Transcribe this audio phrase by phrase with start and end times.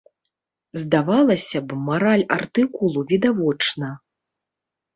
[0.83, 3.95] Здавалася б мараль артыкулу відавочна.